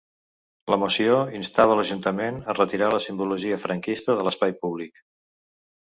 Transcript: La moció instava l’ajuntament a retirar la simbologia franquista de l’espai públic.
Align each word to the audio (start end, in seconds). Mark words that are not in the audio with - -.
La 0.73 0.77
moció 0.83 1.17
instava 1.39 1.75
l’ajuntament 1.79 2.39
a 2.53 2.57
retirar 2.61 2.89
la 2.95 3.03
simbologia 3.07 3.63
franquista 3.67 4.17
de 4.21 4.29
l’espai 4.29 4.57
públic. 4.65 5.03